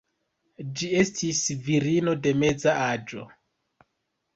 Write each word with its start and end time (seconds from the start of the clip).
Ĝi 0.79 0.89
estis 1.01 1.43
virino 1.69 2.19
de 2.25 2.37
meza 2.47 2.77
aĝo. 2.91 3.33